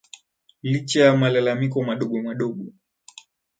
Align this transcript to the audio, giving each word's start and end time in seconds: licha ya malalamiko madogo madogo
licha 0.63 1.03
ya 1.05 1.15
malalamiko 1.17 1.81
madogo 1.83 2.21
madogo 2.23 2.65